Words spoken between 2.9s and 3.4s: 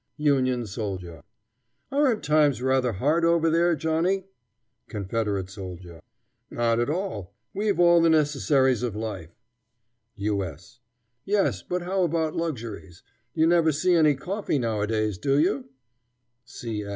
hard